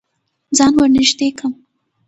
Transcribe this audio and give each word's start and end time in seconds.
ځان 0.57 0.73
ور 0.77 0.89
نږدې 0.95 1.27
که. 1.37 1.47